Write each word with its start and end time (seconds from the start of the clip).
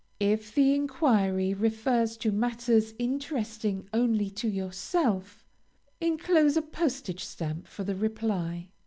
If 0.19 0.55
the 0.55 0.73
enquiry 0.73 1.53
refers 1.53 2.17
to 2.17 2.31
matters 2.31 2.95
interesting 2.97 3.87
only 3.93 4.31
to 4.31 4.47
yourself, 4.47 5.45
enclose 5.99 6.57
a 6.57 6.63
postage 6.63 7.23
stamp 7.23 7.67
for 7.67 7.83
the 7.83 7.93
reply. 7.95 8.69